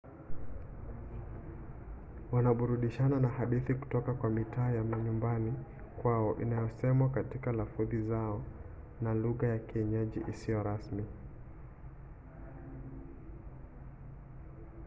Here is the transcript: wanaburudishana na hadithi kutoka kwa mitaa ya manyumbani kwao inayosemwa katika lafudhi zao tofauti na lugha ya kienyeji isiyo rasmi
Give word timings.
wanaburudishana 2.31 3.19
na 3.19 3.27
hadithi 3.29 3.73
kutoka 3.73 4.13
kwa 4.13 4.29
mitaa 4.29 4.71
ya 4.71 4.83
manyumbani 4.83 5.53
kwao 6.01 6.37
inayosemwa 6.41 7.09
katika 7.09 7.51
lafudhi 7.51 8.01
zao 8.01 8.37
tofauti 8.37 9.03
na 9.05 9.13
lugha 9.13 9.47
ya 9.47 9.59
kienyeji 9.59 10.21
isiyo 10.29 10.63
rasmi 10.63 11.03